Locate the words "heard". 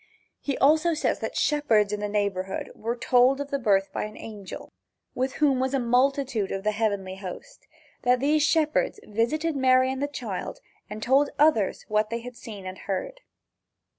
12.79-13.21